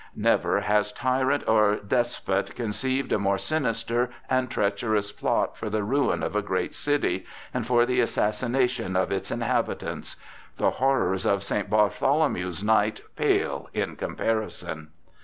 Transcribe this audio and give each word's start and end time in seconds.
Never 0.15 0.61
has 0.61 0.91
tyrant 0.91 1.47
or 1.47 1.75
despot 1.75 2.55
conceived 2.55 3.11
a 3.11 3.19
more 3.19 3.37
sinister 3.37 4.09
and 4.27 4.49
treacherous 4.49 5.11
plot 5.11 5.55
for 5.55 5.69
the 5.69 5.83
ruin 5.83 6.23
of 6.23 6.35
a 6.35 6.41
great 6.41 6.73
city 6.73 7.23
and 7.53 7.67
for 7.67 7.85
the 7.85 7.99
assassination 7.99 8.95
of 8.95 9.11
its 9.11 9.29
inhabitants. 9.29 10.15
The 10.57 10.71
horrors 10.71 11.27
of 11.27 11.43
St. 11.43 11.69
Bartholomew's 11.69 12.63
night 12.63 13.01
pale 13.15 13.69
in 13.75 13.95
comparison. 13.95 14.87